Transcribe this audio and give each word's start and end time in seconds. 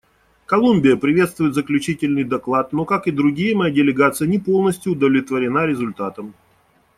Колумбия 0.47 0.95
приветствует 0.97 1.53
заключительный 1.53 2.23
доклад, 2.23 2.73
но, 2.73 2.85
как 2.85 3.05
и 3.05 3.11
другие, 3.11 3.55
моя 3.55 3.71
делегация 3.71 4.27
не 4.27 4.39
полностью 4.39 4.93
удовлетворена 4.93 5.67
результатом. 5.67 6.33